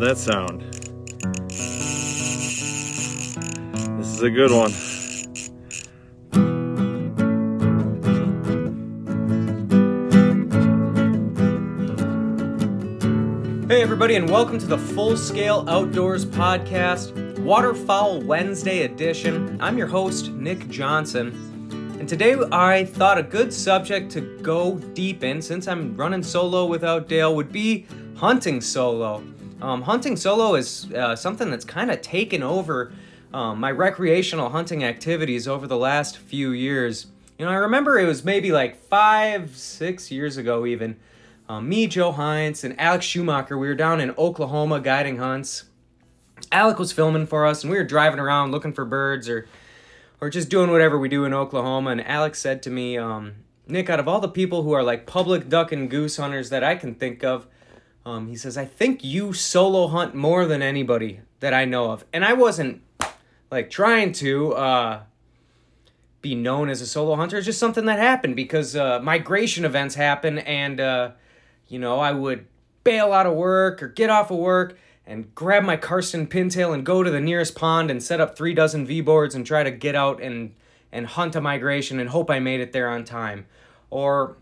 [0.00, 0.62] That sound.
[3.98, 4.72] This is a good one.
[13.68, 19.56] Hey, everybody, and welcome to the Full Scale Outdoors Podcast, Waterfowl Wednesday edition.
[19.60, 21.28] I'm your host, Nick Johnson.
[22.00, 26.66] And today I thought a good subject to go deep in, since I'm running solo
[26.66, 29.22] without Dale, would be hunting solo.
[29.62, 32.92] Um, hunting solo is uh, something that's kind of taken over
[33.32, 37.06] um, my recreational hunting activities over the last few years.
[37.38, 40.96] You know, I remember it was maybe like five, six years ago, even.
[41.48, 45.64] Um, me, Joe Heinz, and Alex Schumacher, we were down in Oklahoma guiding hunts.
[46.50, 49.46] Alec was filming for us, and we were driving around looking for birds or,
[50.20, 51.90] or just doing whatever we do in Oklahoma.
[51.90, 53.34] And Alex said to me, um,
[53.68, 56.64] Nick, out of all the people who are like public duck and goose hunters that
[56.64, 57.46] I can think of,
[58.04, 62.04] um, he says, I think you solo hunt more than anybody that I know of.
[62.12, 62.82] And I wasn't
[63.50, 65.02] like trying to uh,
[66.20, 67.36] be known as a solo hunter.
[67.36, 70.80] It's just something that happened because uh, migration events happen and.
[70.80, 71.10] Uh,
[71.72, 72.46] you know, I would
[72.84, 76.84] bail out of work or get off of work and grab my Karsten pintail and
[76.84, 79.70] go to the nearest pond and set up three dozen V boards and try to
[79.70, 80.54] get out and
[80.92, 83.46] and hunt a migration and hope I made it there on time.
[83.88, 84.36] Or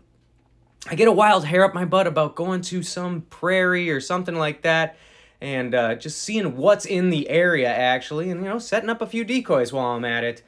[0.87, 4.35] I get a wild hair up my butt about going to some prairie or something
[4.35, 4.97] like that
[5.39, 9.07] and uh, just seeing what's in the area actually and you know setting up a
[9.07, 10.43] few decoys while I'm at it.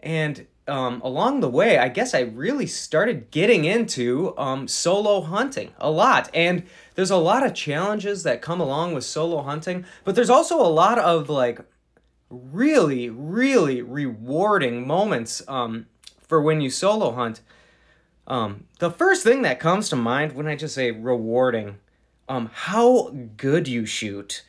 [0.00, 5.72] And um, along the way, I guess I really started getting into um, solo hunting
[5.78, 6.30] a lot.
[6.34, 10.60] And there's a lot of challenges that come along with solo hunting, but there's also
[10.60, 11.60] a lot of like
[12.30, 15.86] really, really rewarding moments um,
[16.26, 17.40] for when you solo hunt.
[18.28, 21.78] Um, the first thing that comes to mind when I just say rewarding,
[22.28, 24.44] um, how good you shoot.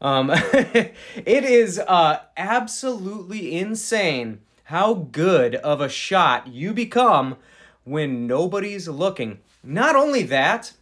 [0.00, 0.94] Um, it
[1.26, 7.36] is uh, absolutely insane how good of a shot you become
[7.82, 9.40] when nobody's looking.
[9.64, 10.72] Not only that,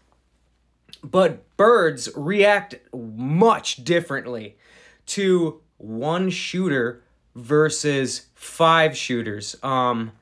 [1.03, 4.57] but birds react much differently
[5.07, 7.03] to one shooter
[7.35, 9.56] versus five shooters.
[9.62, 10.12] Um,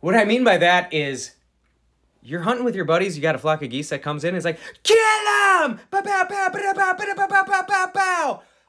[0.00, 1.32] what I mean by that is
[2.22, 4.44] you're hunting with your buddies, you got a flock of geese that comes in, it's
[4.44, 5.80] like, kill them!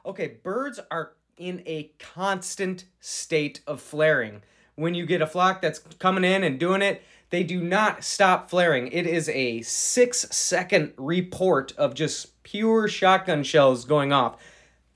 [0.06, 4.42] Okay, birds are in a constant state of flaring.
[4.74, 8.50] When you get a flock that's coming in and doing it, they do not stop
[8.50, 8.88] flaring.
[8.88, 14.36] It is a six second report of just pure shotgun shells going off.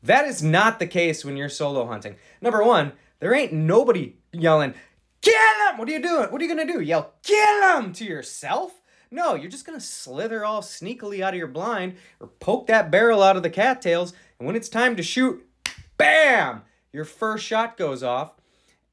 [0.03, 2.17] That is not the case when you're solo hunting.
[2.41, 4.75] Number one, there ain't nobody yelling,
[5.27, 5.79] kill him!
[5.79, 6.31] What are you doing?
[6.31, 6.81] What are you gonna do?
[6.81, 8.81] Yell, kill him to yourself?
[9.11, 13.23] No, you're just gonna slither all sneakily out of your blind or poke that barrel
[13.23, 15.45] out of the cattails And when it's time to shoot,
[15.97, 16.63] bam,
[16.93, 18.33] your first shot goes off.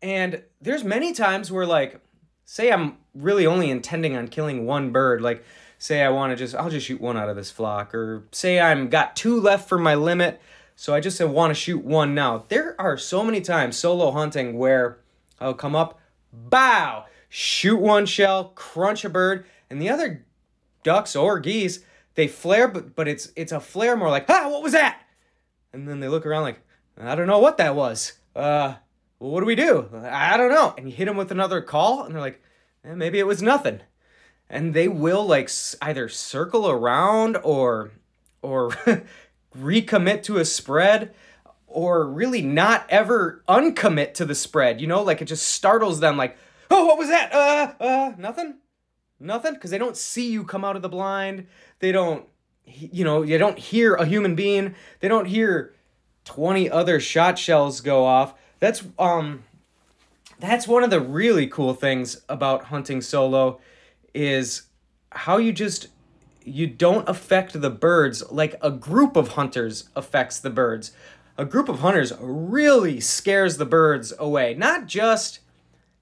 [0.01, 2.01] And there's many times where like
[2.45, 5.43] say I'm really only intending on killing one bird, like
[5.77, 8.59] say I want to just I'll just shoot one out of this flock or say
[8.59, 10.41] I'm got two left for my limit,
[10.75, 12.45] so I just want to shoot one now.
[12.49, 14.97] There are so many times solo hunting where
[15.39, 15.99] I'll come up,
[16.33, 20.25] bow, shoot one shell, crunch a bird, and the other
[20.83, 21.79] ducks or geese,
[22.15, 25.01] they flare but but it's it's a flare more like, "Ah, what was that?"
[25.71, 26.59] And then they look around like,
[26.99, 28.75] "I don't know what that was." Uh
[29.23, 29.87] well, what do we do?
[30.03, 30.73] I don't know.
[30.77, 32.41] And you hit them with another call, and they're like,
[32.83, 33.79] eh, maybe it was nothing.
[34.49, 35.49] And they will like
[35.81, 37.91] either circle around or
[38.41, 38.71] or
[39.57, 41.13] recommit to a spread
[41.73, 44.79] or really not ever uncommit to the spread.
[44.79, 46.37] You know, like it just startles them like,
[46.71, 47.33] "Oh, what was that?
[47.33, 48.55] Uh, uh, nothing."
[49.19, 51.47] Nothing because they don't see you come out of the blind.
[51.79, 52.25] They don't
[52.65, 54.75] you know, you don't hear a human being.
[54.99, 55.73] They don't hear
[56.25, 58.33] 20 other shot shells go off
[58.63, 59.43] that's um
[60.39, 63.59] that's one of the really cool things about hunting solo
[64.13, 64.63] is
[65.11, 65.87] how you just
[66.45, 70.93] you don't affect the birds like a group of hunters affects the birds.
[71.37, 74.53] A group of hunters really scares the birds away.
[74.53, 75.39] Not just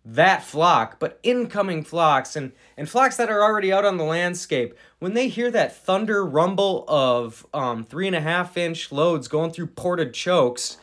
[0.04, 4.76] that flock, but incoming flocks and, and flocks that are already out on the landscape.
[5.00, 9.52] When they hear that thunder rumble of um, three and a half inch loads going
[9.52, 10.78] through ported chokes,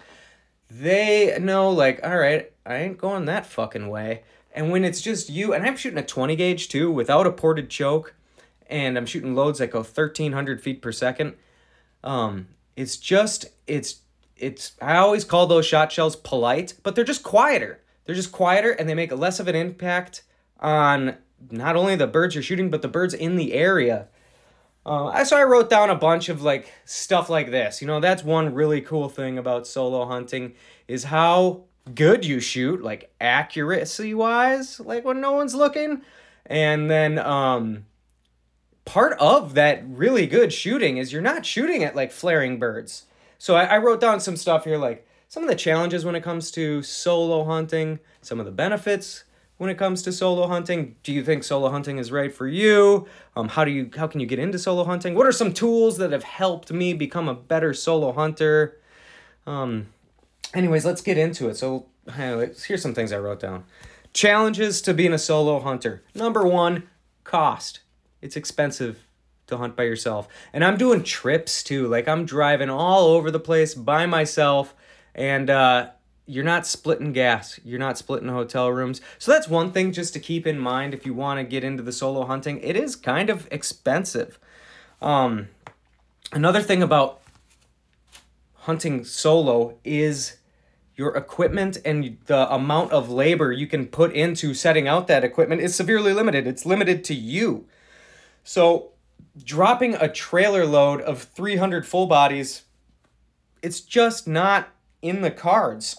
[0.70, 4.22] they know like all right i ain't going that fucking way
[4.52, 7.70] and when it's just you and i'm shooting a 20 gauge too without a ported
[7.70, 8.14] choke
[8.66, 11.34] and i'm shooting loads that go 1300 feet per second
[12.04, 14.00] um it's just it's
[14.38, 18.70] it's i always call those shot shells polite but they're just quieter they're just quieter
[18.72, 20.22] and they make less of an impact
[20.60, 21.16] on
[21.50, 24.08] not only the birds you're shooting but the birds in the area
[24.88, 27.82] uh, so I wrote down a bunch of like stuff like this.
[27.82, 30.54] You know, that's one really cool thing about solo hunting
[30.86, 31.64] is how
[31.94, 36.00] good you shoot, like accuracy wise, like when no one's looking.
[36.46, 37.84] And then um
[38.86, 43.04] part of that really good shooting is you're not shooting at like flaring birds.
[43.38, 46.22] So I, I wrote down some stuff here like some of the challenges when it
[46.22, 49.24] comes to solo hunting, some of the benefits,
[49.58, 50.96] when it comes to solo hunting?
[51.02, 53.06] Do you think solo hunting is right for you?
[53.36, 55.14] Um, how do you how can you get into solo hunting?
[55.14, 58.80] What are some tools that have helped me become a better solo hunter?
[59.46, 59.88] Um,
[60.54, 61.56] anyways, let's get into it.
[61.56, 63.64] So here's some things I wrote down.
[64.14, 66.02] Challenges to being a solo hunter.
[66.14, 66.88] Number one,
[67.24, 67.80] cost.
[68.22, 69.04] It's expensive
[69.48, 70.28] to hunt by yourself.
[70.52, 71.86] And I'm doing trips too.
[71.88, 74.74] Like I'm driving all over the place by myself.
[75.14, 75.90] And uh
[76.30, 77.58] you're not splitting gas.
[77.64, 79.00] You're not splitting hotel rooms.
[79.18, 81.82] So that's one thing just to keep in mind if you want to get into
[81.82, 82.60] the solo hunting.
[82.60, 84.38] It is kind of expensive.
[85.00, 85.48] Um,
[86.30, 87.22] another thing about
[88.54, 90.36] hunting solo is
[90.96, 95.62] your equipment and the amount of labor you can put into setting out that equipment
[95.62, 96.46] is severely limited.
[96.46, 97.66] It's limited to you.
[98.44, 98.90] So
[99.42, 102.62] dropping a trailer load of 300 full bodies
[103.62, 104.68] it's just not
[105.02, 105.96] in the cards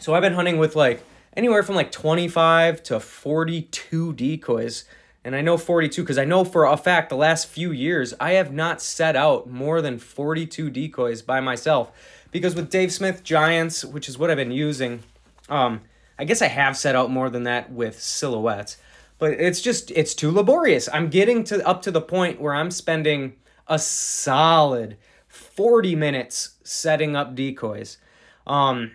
[0.00, 1.02] so I've been hunting with like
[1.36, 4.84] anywhere from like 25 to 42 decoys.
[5.24, 8.32] And I know 42 because I know for a fact the last few years I
[8.32, 11.90] have not set out more than 42 decoys by myself.
[12.30, 15.02] Because with Dave Smith Giants, which is what I've been using,
[15.48, 15.82] um,
[16.18, 18.76] I guess I have set out more than that with silhouettes.
[19.18, 20.88] But it's just it's too laborious.
[20.92, 24.96] I'm getting to up to the point where I'm spending a solid
[25.28, 27.98] 40 minutes setting up decoys.
[28.46, 28.92] Um,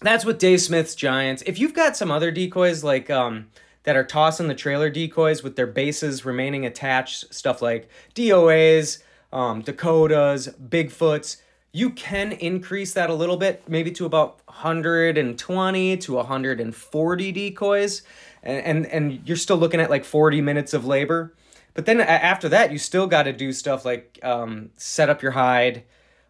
[0.00, 1.42] that's with Dave Smith's Giants.
[1.46, 3.48] If you've got some other decoys like um
[3.84, 9.02] that are tossing the trailer decoys with their bases remaining attached, stuff like DOAs,
[9.32, 11.38] um, Dakotas, Bigfoots,
[11.72, 18.02] you can increase that a little bit, maybe to about 120 to 140 decoys,
[18.42, 21.34] and and, and you're still looking at like 40 minutes of labor.
[21.74, 25.32] But then after that, you still got to do stuff like um, set up your
[25.32, 25.84] hide,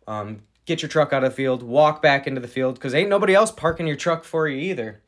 [0.06, 3.08] um, get your truck out of the field, walk back into the field because ain't
[3.08, 5.00] nobody else parking your truck for you either.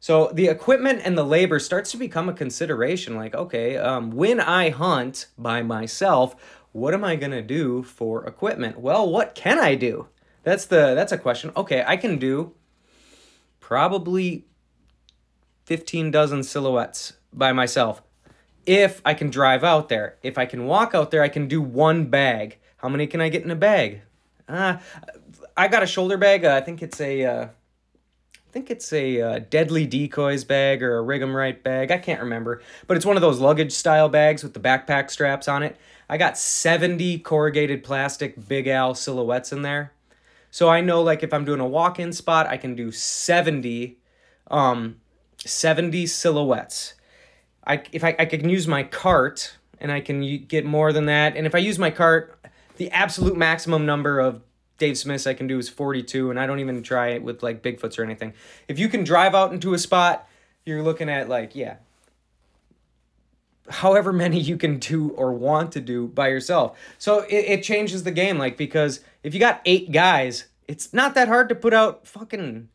[0.00, 3.16] So the equipment and the labor starts to become a consideration.
[3.16, 6.34] Like, okay, um, when I hunt by myself,
[6.72, 8.78] what am I gonna do for equipment?
[8.78, 10.08] Well, what can I do?
[10.42, 11.50] That's the that's a question.
[11.56, 12.54] Okay, I can do
[13.60, 14.44] probably
[15.66, 18.00] 15 dozen silhouettes by myself.
[18.64, 21.60] If I can drive out there, if I can walk out there, I can do
[21.60, 22.58] one bag.
[22.78, 24.02] How many can I get in a bag?
[24.48, 24.78] Uh,
[25.56, 26.44] I got a shoulder bag.
[26.44, 27.24] Uh, I think it's a.
[27.24, 27.48] Uh,
[28.34, 31.90] I think it's a uh, deadly decoys bag or a rig'em right bag.
[31.90, 35.46] I can't remember, but it's one of those luggage style bags with the backpack straps
[35.46, 35.76] on it.
[36.08, 39.92] I got 70 corrugated plastic Big Al silhouettes in there.
[40.50, 43.98] So I know like if I'm doing a walk-in spot, I can do 70
[44.48, 45.00] um
[45.46, 46.94] 70 silhouettes.
[47.66, 51.36] I if I, I can use my cart and I can get more than that.
[51.36, 52.38] And if I use my cart,
[52.76, 54.42] the absolute maximum number of
[54.78, 57.62] Dave Smiths I can do is 42 and I don't even try it with like
[57.62, 58.34] Bigfoots or anything.
[58.68, 60.28] If you can drive out into a spot,
[60.64, 61.76] you're looking at like yeah,
[63.68, 66.78] however many you can do or want to do by yourself.
[66.98, 71.14] So it, it changes the game, like because if you got eight guys, it's not
[71.14, 72.68] that hard to put out fucking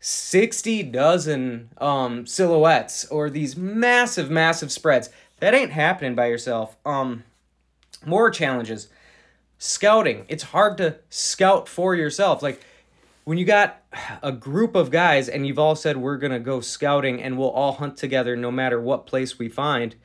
[0.00, 5.10] 60 dozen um silhouettes or these massive, massive spreads.
[5.40, 6.76] That ain't happening by yourself.
[6.84, 7.24] Um
[8.04, 8.88] more challenges.
[9.58, 10.24] Scouting.
[10.28, 12.42] It's hard to scout for yourself.
[12.42, 12.60] Like
[13.24, 13.82] when you got
[14.22, 17.72] a group of guys and you've all said we're gonna go scouting and we'll all
[17.72, 19.96] hunt together no matter what place we find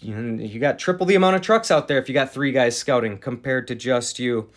[0.00, 2.76] you, you got triple the amount of trucks out there if you got three guys
[2.76, 4.48] scouting compared to just you.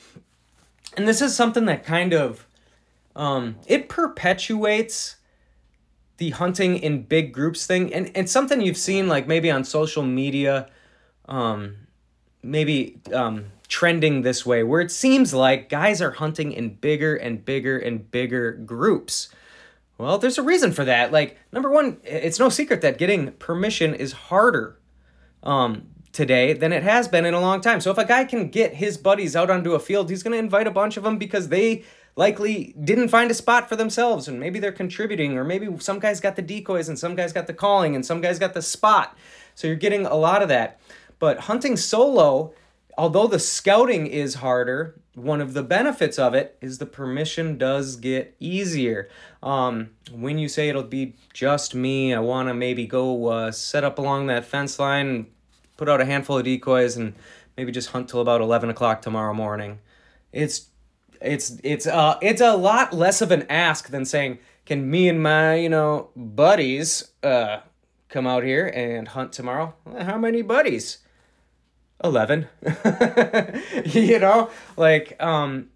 [0.96, 2.48] And this is something that kind of
[3.15, 5.17] um, it perpetuates
[6.17, 10.03] the hunting in big groups thing and it's something you've seen like maybe on social
[10.03, 10.70] media
[11.25, 11.75] um,
[12.41, 17.43] maybe um, trending this way where it seems like guys are hunting in bigger and
[17.46, 19.29] bigger and bigger groups
[19.98, 23.93] well there's a reason for that like number one it's no secret that getting permission
[23.96, 24.79] is harder
[25.41, 27.82] um, today than it has been in a long time.
[27.82, 30.38] So if a guy can get his buddies out onto a field, he's going to
[30.38, 31.84] invite a bunch of them because they
[32.15, 36.20] likely didn't find a spot for themselves and maybe they're contributing or maybe some guys
[36.20, 39.17] got the decoys and some guys got the calling and some guys got the spot.
[39.55, 40.79] So you're getting a lot of that.
[41.20, 42.53] But hunting solo,
[42.98, 47.96] although the scouting is harder, one of the benefits of it is the permission does
[47.96, 49.10] get easier.
[49.41, 53.84] Um, when you say it'll be just me, I want to maybe go uh, set
[53.84, 55.25] up along that fence line, and
[55.77, 57.13] put out a handful of decoys, and
[57.55, 59.79] maybe just hunt till about eleven o'clock tomorrow morning.
[60.32, 60.70] It's
[61.24, 65.22] it's it's uh it's a lot less of an ask than saying, can me and
[65.24, 67.60] my you know buddies uh
[68.10, 69.74] come out here and hunt tomorrow?
[70.00, 71.00] How many buddies?
[72.03, 72.50] 11
[73.86, 75.70] you know like um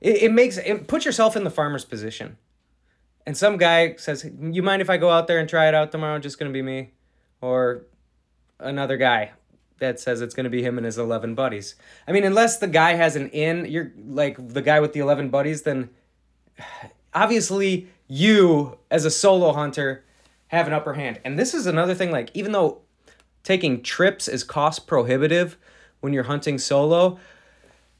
[0.00, 2.36] it, it makes it put yourself in the farmer's position.
[3.24, 5.92] And some guy says you mind if i go out there and try it out
[5.92, 6.18] tomorrow?
[6.18, 6.92] Just gonna be me.
[7.40, 7.84] Or
[8.58, 9.30] another guy
[9.78, 11.74] that says it's gonna be him and his 11 buddies.
[12.06, 15.28] I mean unless the guy has an in you're like the guy with the 11
[15.28, 15.90] buddies then
[17.14, 20.04] obviously you as a solo hunter
[20.48, 21.20] have an upper hand.
[21.24, 22.80] And this is another thing like even though
[23.42, 25.56] taking trips is cost prohibitive
[26.00, 27.18] when you're hunting solo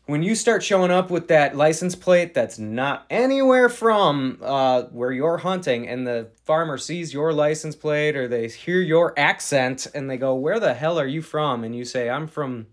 [0.08, 5.12] when you start showing up with that license plate that's not anywhere from uh, where
[5.12, 10.08] you're hunting and the farmer sees your license plate or they hear your accent and
[10.08, 11.62] they go where the hell are you from?
[11.62, 12.66] and you say i'm from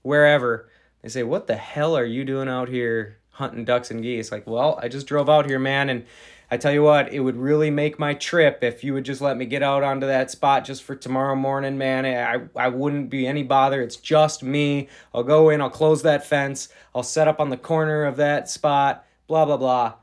[0.00, 0.70] wherever.
[1.02, 4.32] They say what the hell are you doing out here hunting ducks and geese.
[4.32, 6.04] Like well i just drove out here man and
[6.50, 9.36] i tell you what it would really make my trip if you would just let
[9.36, 12.04] me get out onto that spot just for tomorrow morning man.
[12.04, 13.80] I, I wouldn't be any bother.
[13.80, 14.88] It's just me.
[15.14, 18.50] I'll go in i'll close that fence i'll set up on the corner of that
[18.50, 19.94] spot blah blah blah.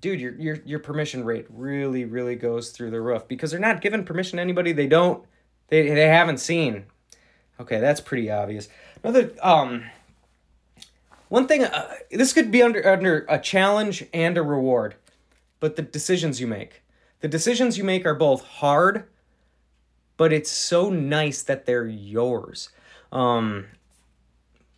[0.00, 3.82] Dude your your your permission rate really really goes through the roof because they're not
[3.82, 5.24] giving permission to anybody they don't
[5.68, 6.86] they they haven't seen.
[7.60, 8.68] Okay that's pretty obvious.
[9.04, 9.84] Another um
[11.32, 14.96] one thing uh, this could be under under a challenge and a reward
[15.60, 16.82] but the decisions you make.
[17.20, 19.04] The decisions you make are both hard
[20.18, 22.68] but it's so nice that they're yours.
[23.10, 23.68] Um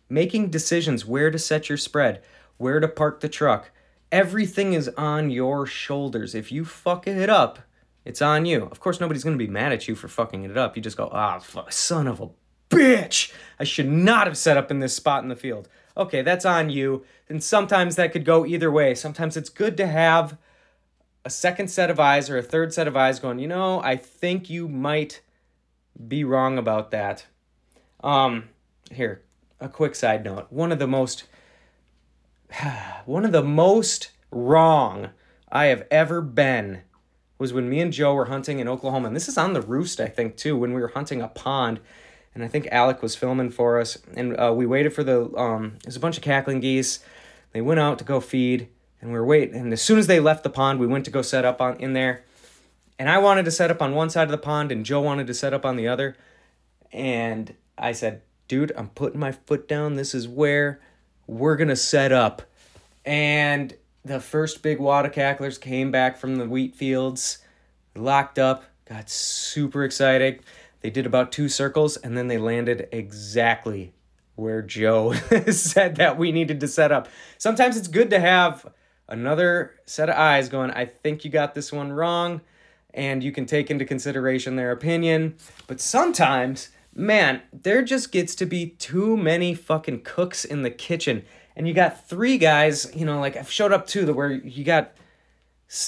[0.07, 2.23] making decisions where to set your spread
[2.55, 3.71] where to park the truck
[4.09, 6.33] everything is on your shoulders.
[6.33, 7.59] If you fuck it up
[8.05, 8.69] it's on you.
[8.71, 10.77] Of course nobody's to be mad at you for fucking it up.
[10.77, 12.29] You just go ah fuck, son of a
[12.69, 13.33] bitch.
[13.59, 16.69] I should not have set up in this spot in the field okay that's on
[16.69, 20.37] you and sometimes that could go either way sometimes it's good to have
[21.25, 23.97] a second set of eyes or a third set of eyes going, you know, I
[23.97, 25.21] think you might
[26.07, 27.25] be wrong about that.
[28.03, 28.49] Um,
[28.91, 29.23] here,
[29.59, 30.45] a quick side note.
[30.51, 31.25] One of the most
[33.05, 35.09] one of the most wrong
[35.51, 36.81] I have ever been
[37.39, 39.07] was when me and Joe were hunting in Oklahoma.
[39.07, 41.79] And this is on the roost, I think, too, when we were hunting a pond.
[42.35, 43.97] And I think Alec was filming for us.
[44.15, 46.99] And uh, we waited for the, um, there's a bunch of cackling geese.
[47.53, 48.67] They went out to go feed
[49.01, 49.55] and we were waiting.
[49.55, 51.77] And as soon as they left the pond, we went to go set up on
[51.77, 52.23] in there.
[52.97, 55.27] And I wanted to set up on one side of the pond, and Joe wanted
[55.27, 56.15] to set up on the other.
[56.91, 59.95] And I said, "Dude, I'm putting my foot down.
[59.95, 60.79] This is where
[61.27, 62.43] we're gonna set up."
[63.05, 67.39] And the first big water cacklers came back from the wheat fields,
[67.95, 70.41] locked up, got super excited.
[70.85, 73.95] They did about two circles, and then they landed exactly
[74.35, 75.13] where Joe
[75.49, 77.07] said that we needed to set up.
[77.39, 78.71] Sometimes it's good to have
[79.09, 82.41] another set of eyes going, I think you got this one wrong,
[82.93, 85.37] and you can take into consideration their opinion.
[85.65, 91.25] But sometimes, man, there just gets to be too many fucking cooks in the kitchen.
[91.55, 94.91] And you got three guys, you know, like I've showed up too, where you got,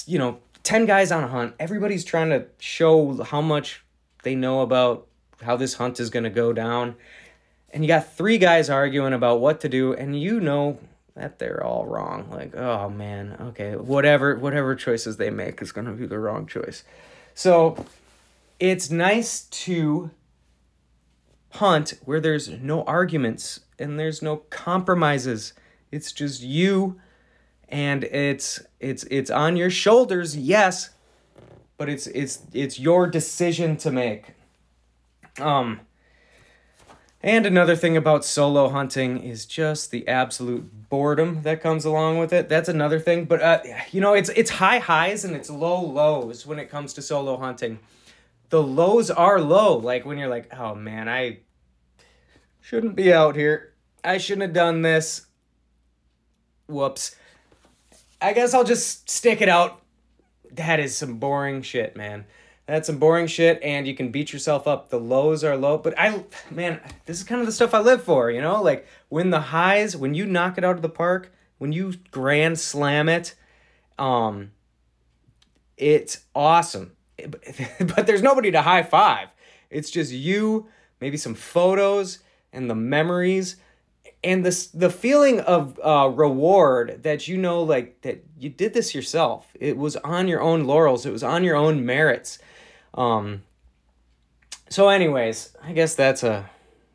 [0.06, 1.54] you know, 10 guys on a hunt.
[1.60, 3.84] Everybody's trying to show how much
[4.22, 5.06] they know about
[5.42, 6.96] how this hunt is going to go down.
[7.70, 10.78] And you got three guys arguing about what to do, and you know
[11.14, 12.28] that they're all wrong.
[12.30, 16.46] Like, oh man, okay, whatever whatever choices they make is going to be the wrong
[16.46, 16.84] choice.
[17.34, 17.84] So,
[18.58, 20.10] it's nice to
[21.52, 25.52] hunt where there's no arguments and there's no compromises.
[25.90, 27.00] It's just you
[27.68, 30.90] and it's it's it's on your shoulders, yes,
[31.78, 34.34] but it's it's it's your decision to make.
[35.40, 35.80] Um
[37.20, 42.32] and another thing about solo hunting is just the absolute boredom that comes along with
[42.32, 42.48] it.
[42.48, 46.46] That's another thing, but uh, you know, it's it's high highs and it's low lows
[46.46, 47.80] when it comes to solo hunting.
[48.50, 51.40] The lows are low, like when you're like, "Oh man, I
[52.60, 53.74] shouldn't be out here.
[54.04, 55.26] I shouldn't have done this."
[56.68, 57.16] Whoops.
[58.20, 59.82] I guess I'll just stick it out.
[60.52, 62.24] That is some boring shit, man.
[62.66, 64.90] That's some boring shit, and you can beat yourself up.
[64.90, 68.02] The lows are low, but I, man, this is kind of the stuff I live
[68.02, 68.62] for, you know?
[68.62, 72.60] Like when the highs, when you knock it out of the park, when you grand
[72.60, 73.34] slam it,
[73.98, 74.52] um,
[75.76, 76.92] it's awesome.
[77.80, 79.28] But there's nobody to high five.
[79.70, 80.68] It's just you,
[81.00, 82.18] maybe some photos
[82.52, 83.56] and the memories
[84.24, 88.94] and the the feeling of uh, reward that you know like that you did this
[88.94, 92.38] yourself it was on your own laurels it was on your own merits
[92.94, 93.42] um,
[94.70, 96.50] so, anyways, I guess that's a,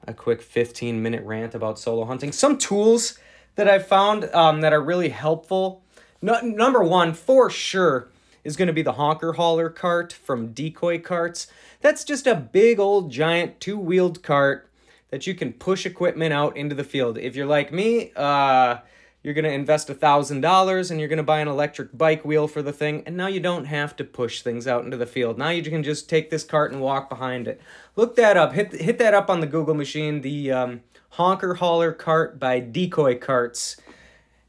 [0.08, 2.32] a quick 15 minute rant about solo hunting.
[2.32, 3.18] Some tools
[3.56, 5.84] that I've found um, that are really helpful.
[6.22, 8.10] No, number one, for sure,
[8.44, 11.48] is going to be the honker hauler cart from Decoy Carts.
[11.81, 14.70] That's just a big old giant two wheeled cart
[15.14, 17.20] that you can push equipment out into the field.
[17.20, 18.78] If you're like me, uh,
[19.22, 22.48] you're going to invest a $1,000 and you're going to buy an electric bike wheel
[22.48, 25.38] for the thing, and now you don't have to push things out into the field.
[25.38, 27.62] Now you can just take this cart and walk behind it.
[27.96, 28.54] Look that up.
[28.54, 30.22] Hit, hit that up on the Google machine.
[30.22, 33.78] The um, Honker Hauler cart by Decoy Carts.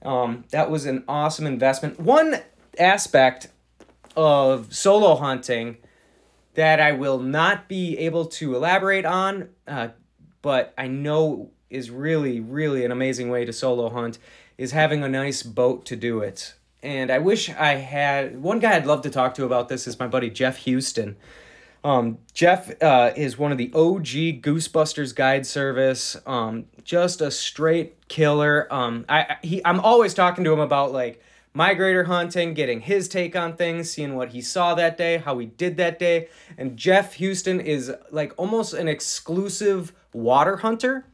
[0.01, 2.01] Um, that was an awesome investment.
[2.01, 2.37] One
[2.79, 3.49] aspect
[4.17, 5.77] of solo hunting
[6.55, 9.89] that I will not be able to elaborate on, uh,
[10.45, 14.19] but I know is really, really an amazing way to solo hunt
[14.59, 16.53] is having a nice boat to do it.
[16.83, 19.99] And I wish I had one guy I'd love to talk to about this is
[19.99, 21.17] my buddy Jeff Houston.
[21.83, 26.15] Um, Jeff uh, is one of the OG Goosebusters guide service.
[26.27, 28.71] Um, just a straight killer.
[28.71, 31.23] Um, I he I'm always talking to him about like
[31.57, 35.47] migrator hunting, getting his take on things, seeing what he saw that day, how he
[35.47, 36.29] did that day.
[36.59, 41.07] And Jeff Houston is like almost an exclusive water hunter.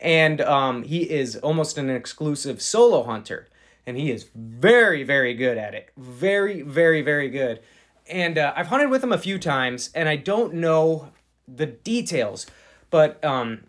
[0.00, 3.48] And um, he is almost an exclusive solo hunter.
[3.86, 5.90] And he is very very good at it.
[5.96, 7.60] Very very very good.
[8.08, 11.10] And uh, i've hunted with him a few times and i don't know
[11.46, 12.46] the details.
[12.88, 13.64] But um,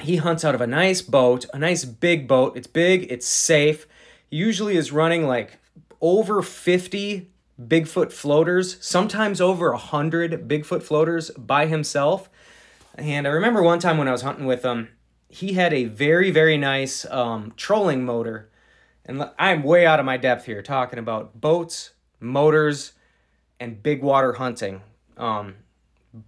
[0.00, 2.56] he hunts out of a nice boat a nice big boat.
[2.56, 3.86] It's big it's safe
[4.30, 5.58] usually is running like
[6.00, 12.28] over 50 bigfoot floaters sometimes over 100 bigfoot floaters by himself
[12.96, 14.88] and i remember one time when i was hunting with him
[15.34, 18.50] he had a very very nice um, trolling motor,
[19.04, 22.92] and I'm way out of my depth here talking about boats, motors,
[23.58, 24.82] and big water hunting.
[25.16, 25.56] Um,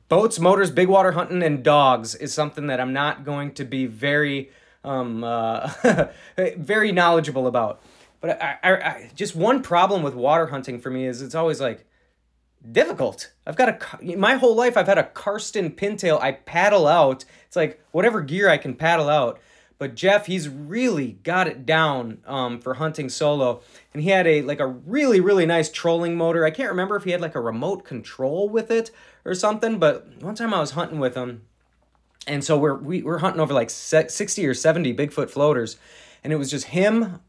[0.09, 3.87] boats, motors, big water hunting, and dogs is something that I'm not going to be
[3.87, 4.50] very
[4.87, 5.70] um, uh,
[6.57, 7.83] very knowledgeable about.
[8.20, 11.61] But I, I, I, just one problem with water hunting for me is it's always
[11.61, 11.87] like
[12.72, 13.33] difficult.
[13.46, 16.20] I've got a my whole life I've had a Karsten pintail.
[16.20, 17.25] I paddle out.
[17.46, 19.40] It's like whatever gear I can paddle out.
[19.79, 23.61] But Jeff, he's really got it down um, for hunting solo,
[23.92, 26.46] and he had a like a really really nice trolling motor.
[26.46, 28.90] I can't remember if he had like a remote control with it
[29.27, 29.79] or something.
[29.79, 31.42] But one time I was hunting with him,
[32.26, 35.76] and so we're we, we're hunting over like sixty or seventy Bigfoot floaters,
[36.22, 37.20] and it was just him.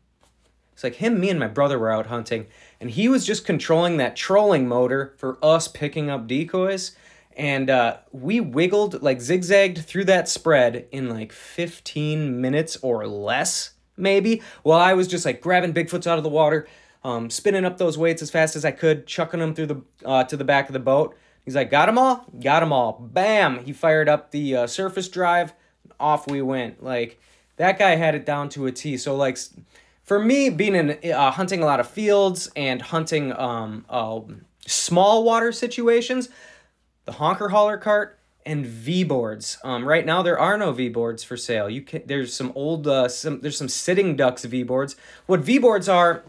[0.74, 2.46] It's like him, me, and my brother were out hunting,
[2.80, 6.96] and he was just controlling that trolling motor for us picking up decoys.
[7.36, 13.76] And uh, we wiggled like zigzagged through that spread in like 15 minutes or less
[13.98, 16.68] maybe while i was just like grabbing bigfoots out of the water
[17.04, 20.24] um, spinning up those weights as fast as i could chucking them through the uh,
[20.24, 23.64] to the back of the boat he's like got them all got them all bam
[23.66, 25.54] he fired up the uh, surface drive
[26.00, 26.84] off we went.
[26.84, 27.20] Like
[27.58, 28.98] that guy had it down to a T.
[28.98, 29.38] So like
[30.04, 34.22] for me, being in uh, hunting a lot of fields and hunting um, uh,
[34.66, 36.30] small water situations,
[37.06, 39.58] the honker hauler cart and V boards.
[39.64, 41.70] Um, right now there are no V boards for sale.
[41.70, 44.96] You can there's some old uh, some there's some sitting ducks V boards.
[45.26, 46.24] What V boards are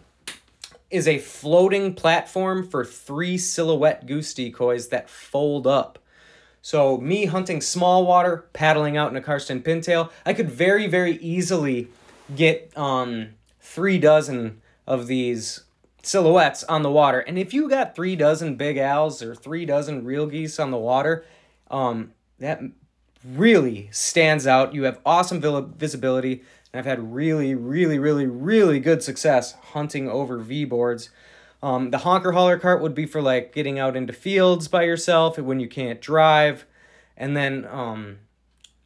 [0.91, 5.99] is a floating platform for three silhouette goose decoys that fold up.
[6.63, 11.17] So me hunting small water, paddling out in a Karsten pintail, I could very very
[11.19, 11.89] easily
[12.35, 15.65] get um three dozen of these
[16.03, 17.21] silhouettes on the water.
[17.21, 20.79] And if you got three dozen Big Als or three dozen real geese on the
[20.79, 21.25] water,
[21.71, 22.61] um, that
[23.25, 24.75] really stands out.
[24.75, 25.41] You have awesome
[25.77, 26.43] visibility.
[26.73, 31.11] And I've had really, really, really, really good success hunting over V boards.
[31.63, 35.39] Um, the honker hauler cart would be for like getting out into fields by yourself
[35.39, 36.67] when you can't drive.
[37.17, 38.19] And then um,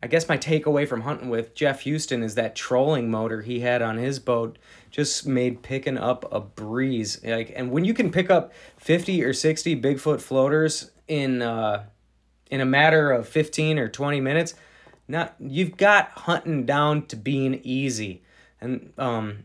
[0.03, 3.83] I guess my takeaway from hunting with Jeff Houston is that trolling motor he had
[3.83, 4.59] on his boat
[4.91, 7.21] just made picking up a breeze.
[7.23, 11.85] Like, and when you can pick up fifty or sixty Bigfoot floaters in uh,
[12.51, 14.55] in a matter of fifteen or twenty minutes,
[15.13, 18.23] not you've got hunting down to being easy,
[18.61, 19.45] and um,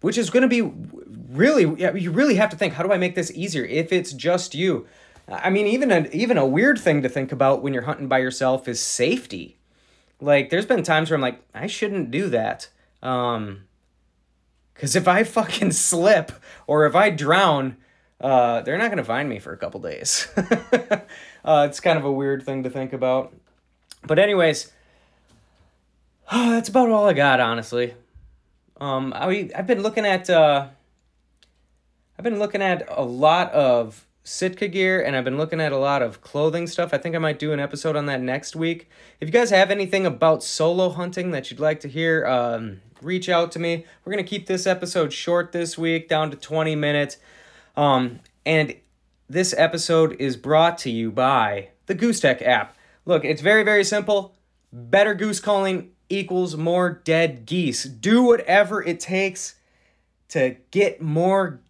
[0.00, 0.62] which is going to be
[1.30, 1.62] really
[2.00, 4.86] you really have to think how do I make this easier if it's just you.
[5.28, 8.18] I mean, even a even a weird thing to think about when you're hunting by
[8.18, 9.58] yourself is safety
[10.22, 12.68] like, there's been times where I'm like, I shouldn't do that.
[13.02, 13.64] Um,
[14.72, 16.32] because if I fucking slip
[16.66, 17.76] or if I drown,
[18.20, 20.28] uh, they're not going to find me for a couple days.
[21.44, 23.34] uh, it's kind of a weird thing to think about.
[24.04, 24.72] But, anyways,
[26.32, 27.94] oh, that's about all I got, honestly.
[28.80, 30.68] Um, I, I've been looking at, uh,
[32.18, 35.76] I've been looking at a lot of Sitka gear and I've been looking at a
[35.76, 36.92] lot of clothing stuff.
[36.92, 38.88] I think I might do an episode on that next week.
[39.20, 43.28] If you guys have anything about solo hunting that you'd like to hear, um, reach
[43.28, 43.84] out to me.
[44.04, 47.18] We're to keep this episode short this week, down to 20 minutes.
[47.76, 48.74] Um, and
[49.28, 52.76] this episode is brought to you by the Goose Tech app.
[53.04, 54.36] Look, it's very, very simple.
[54.72, 57.84] Better goose calling equals more dead geese.
[57.84, 59.56] Do whatever it takes
[60.28, 61.60] to get more,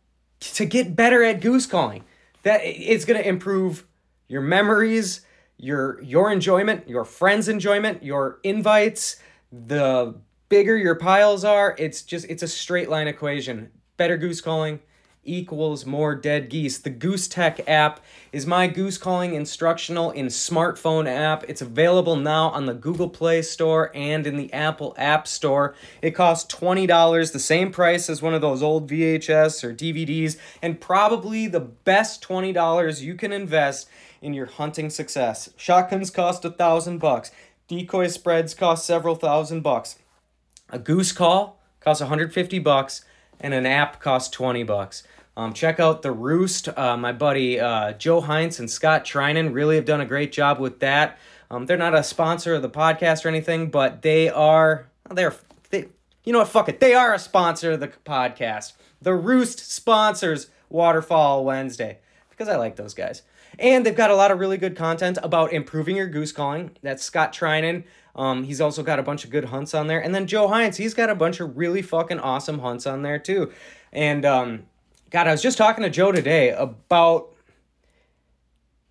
[0.41, 2.05] to get better at goose calling
[2.43, 3.87] that it's going to improve
[4.29, 5.23] your memories,
[5.57, 9.17] your your enjoyment, your friends' enjoyment, your invites,
[9.53, 10.15] the
[10.49, 13.71] bigger your piles are, it's just it's a straight line equation.
[13.97, 14.81] Better goose calling,
[15.25, 16.79] equals more dead geese.
[16.79, 18.01] The Goose Tech app
[18.33, 21.45] is my goose calling instructional in smartphone app.
[21.49, 25.75] It's available now on the Google Play Store and in the Apple App Store.
[26.01, 30.81] It costs $20, the same price as one of those old VHS or DVDs, and
[30.81, 33.89] probably the best $20 you can invest
[34.21, 35.51] in your hunting success.
[35.57, 37.31] Shotguns cost a thousand bucks.
[37.69, 39.99] Decoy spreads cost several thousand bucks.
[40.71, 43.05] A goose call costs 150 bucks
[43.41, 45.03] and an app costs 20 bucks.
[45.37, 46.69] Um, check out The Roost.
[46.77, 50.59] Uh, my buddy uh, Joe Heinz and Scott Threinen really have done a great job
[50.59, 51.19] with that.
[51.51, 55.35] Um, they're not a sponsor of the podcast or anything, but they are, they're,
[55.71, 55.89] they,
[56.25, 56.81] you know what, fuck it.
[56.81, 58.73] They are a sponsor of the podcast.
[59.01, 61.99] The Roost sponsors Waterfowl Wednesday
[62.31, 63.23] because I like those guys.
[63.59, 66.71] And they've got a lot of really good content about improving your goose calling.
[66.83, 67.85] That's Scott Threinen.
[68.15, 70.01] Um, he's also got a bunch of good hunts on there.
[70.01, 73.19] And then Joe Heinz, he's got a bunch of really fucking awesome hunts on there
[73.19, 73.53] too.
[73.93, 74.65] And um,
[75.11, 77.29] God, I was just talking to Joe today about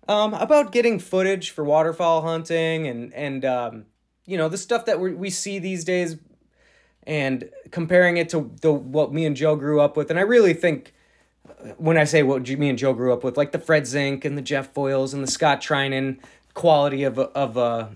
[0.08, 3.86] um, about getting footage for waterfowl hunting and and um,
[4.26, 6.16] you know the stuff that we we see these days,
[7.04, 10.10] and comparing it to the what me and Joe grew up with.
[10.10, 10.94] And I really think
[11.76, 14.36] when I say what me and Joe grew up with, like the Fred Zink and
[14.36, 16.18] the Jeff Foiles and the Scott Threinen
[16.54, 17.86] quality of of uh,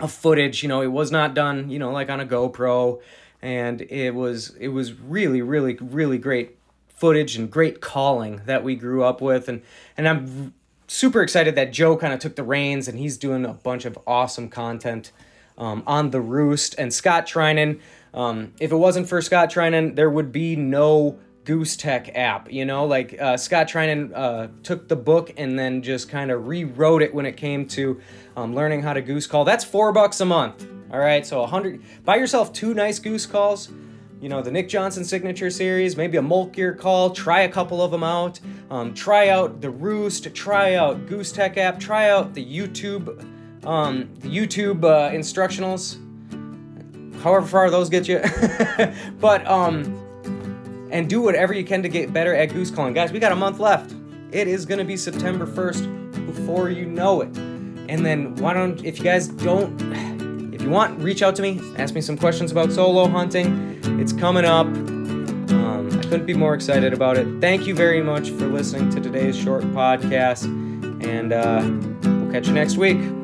[0.00, 0.62] of footage.
[0.62, 3.00] You know, it was not done, you know, like on a GoPro,
[3.42, 6.56] and it was it was really, really, really great
[6.88, 9.62] footage and great calling that we grew up with, and
[9.96, 10.54] and I'm
[10.86, 13.98] super excited that Joe kind of took the reins and he's doing a bunch of
[14.06, 15.12] awesome content
[15.56, 17.80] um, on the Roost and Scott Threinen.
[18.12, 22.50] Um, if it wasn't for Scott Threinen, there would be no Goose Tech app.
[22.50, 26.46] You know, like uh, Scott Threinen uh, took the book and then just kind of
[26.46, 28.00] rewrote it when it came to
[28.36, 29.44] um, learning how to goose call.
[29.44, 30.66] That's four bucks a month.
[30.90, 31.82] All right, so a hundred.
[32.04, 33.70] Buy yourself two nice goose calls.
[34.20, 37.10] You know, the Nick Johnson signature series, maybe a Molt Gear call.
[37.10, 38.40] Try a couple of them out.
[38.70, 40.32] Um, try out the Roost.
[40.34, 41.78] Try out Goose Tech app.
[41.78, 43.22] Try out the YouTube,
[43.66, 46.00] um, the YouTube uh, instructionals.
[47.22, 48.22] However far those get you,
[49.20, 50.03] but um
[50.94, 52.94] and do whatever you can to get better at goose calling.
[52.94, 53.92] Guys, we got a month left.
[54.30, 57.36] It is going to be September 1st before you know it.
[57.36, 59.74] And then why don't if you guys don't
[60.54, 61.60] if you want, reach out to me.
[61.76, 63.80] Ask me some questions about solo hunting.
[64.00, 64.66] It's coming up.
[64.66, 67.40] Um, I couldn't be more excited about it.
[67.40, 70.44] Thank you very much for listening to today's short podcast,
[71.04, 71.60] and uh,
[72.08, 73.23] we'll catch you next week.